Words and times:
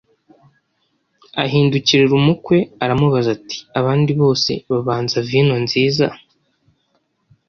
Ahindukirira 1.43 2.13
umukwe, 2.21 2.57
aramubaza 2.83 3.29
ati, 3.37 3.57
“Abandi 3.79 4.11
bose 4.21 4.51
babanza 4.71 5.17
vino 5.29 5.55
nziza, 5.63 6.07